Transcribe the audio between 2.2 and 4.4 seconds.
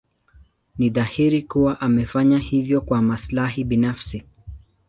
hivyo kwa maslahi binafsi.